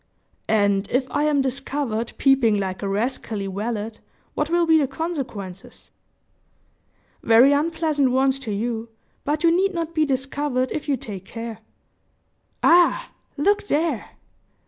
"And 0.49 0.89
if 0.89 1.05
I 1.11 1.25
am 1.25 1.43
discovered 1.43 2.13
peeping 2.17 2.57
like 2.59 2.81
a 2.81 2.87
rascally 2.89 3.45
valet, 3.45 3.91
what 4.33 4.49
will 4.49 4.65
be 4.65 4.79
the 4.79 4.87
consequences?" 4.87 5.91
"Very 7.21 7.53
unpleasant 7.53 8.09
ones 8.09 8.39
to 8.39 8.51
you; 8.51 8.89
but 9.25 9.43
you 9.43 9.55
need 9.55 9.75
not 9.75 9.93
be 9.93 10.05
discovered 10.05 10.71
if 10.71 10.89
you 10.89 10.97
take 10.97 11.25
care. 11.25 11.59
Ah! 12.63 13.11
Look 13.37 13.67
there!" 13.67 14.09